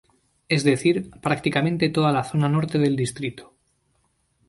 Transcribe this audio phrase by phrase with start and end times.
[0.49, 3.53] Es decir, prácticamente toda la zona norte del distrito.